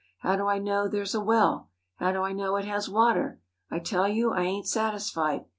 How 0.21 0.35
do 0.35 0.47
I 0.47 0.57
know 0.57 0.87
there's 0.87 1.13
a 1.13 1.21
well? 1.21 1.69
How 1.97 2.11
do 2.11 2.23
I 2.23 2.33
know 2.33 2.55
it 2.55 2.65
has 2.65 2.89
water? 2.89 3.39
I 3.69 3.77
tell 3.77 4.07
you 4.09 4.31
I 4.31 4.41
ain't 4.41 4.65
satisfied. 4.67 5.45